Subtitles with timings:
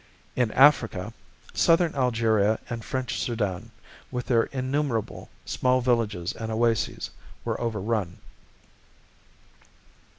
[0.35, 1.13] In Africa,
[1.53, 3.69] Southern Algeria and French Sudan,
[4.09, 7.11] with their innumerable small villages and oases,
[7.45, 8.17] were overrun.